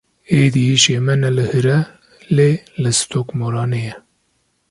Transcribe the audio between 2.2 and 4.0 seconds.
lê li Stokmoranê ye.